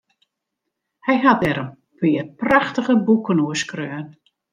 [1.05, 1.69] Hy hat dêr in
[1.99, 4.07] pear prachtige boeken oer skreaun.